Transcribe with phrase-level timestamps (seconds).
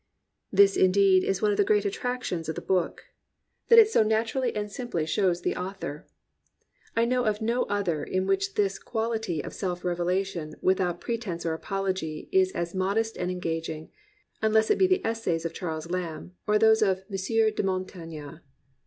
[0.51, 3.03] This indeed is one of the great attractions of the book,
[3.67, 6.11] that it so naturally and simply shows the 293
[6.95, 6.99] COMPANIONABLE BOOKS author.
[6.99, 11.53] I know of no other in which this quality of self revelation without pretense or
[11.53, 13.91] apology is as modest and engaging,—
[14.41, 17.53] unless it be the Essays of Charles Lamb, or those of M.
[17.53, 18.37] de Montaigne.